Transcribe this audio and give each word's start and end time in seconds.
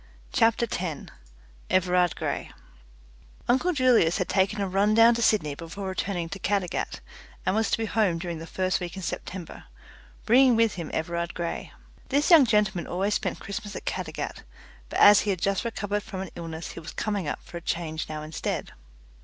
CHAPTER 0.33 0.65
TEN 0.65 1.11
Everard 1.69 2.15
Grey 2.15 2.51
Uncle 3.47 3.71
Julius 3.71 4.17
had 4.17 4.27
taken 4.27 4.59
a 4.59 4.67
run 4.67 4.95
down 4.95 5.13
to 5.13 5.21
Sydney 5.21 5.53
before 5.53 5.87
returning 5.89 6.27
to 6.29 6.39
Caddagat, 6.39 7.01
and 7.45 7.55
was 7.55 7.69
to 7.69 7.77
be 7.77 7.85
home 7.85 8.17
during 8.17 8.39
the 8.39 8.47
first 8.47 8.79
week 8.79 8.95
in 8.95 9.03
September, 9.03 9.65
bringing 10.25 10.55
with 10.55 10.73
him 10.73 10.89
Everard 10.91 11.35
Grey. 11.35 11.71
This 12.09 12.31
young 12.31 12.47
gentleman 12.47 12.87
always 12.87 13.13
spent 13.13 13.39
Christmas 13.39 13.75
at 13.75 13.85
Caddagat, 13.85 14.41
but 14.89 14.97
as 14.99 15.19
he 15.19 15.29
had 15.29 15.39
just 15.39 15.63
recovered 15.63 16.01
from 16.01 16.21
an 16.21 16.31
illness 16.33 16.71
he 16.71 16.79
was 16.79 16.93
coming 16.93 17.27
up 17.27 17.39
for 17.43 17.57
a 17.57 17.61
change 17.61 18.09
now 18.09 18.23
instead. 18.23 18.71